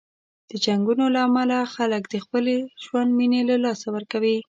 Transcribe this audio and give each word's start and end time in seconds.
د 0.49 0.51
جنګونو 0.65 1.05
له 1.15 1.19
امله 1.27 1.57
خلک 1.75 2.03
د 2.09 2.15
خپل 2.25 2.45
ژوند 2.83 3.09
مینې 3.17 3.41
له 3.49 3.55
لاسه 3.65 3.87
ورکوي. 3.95 4.37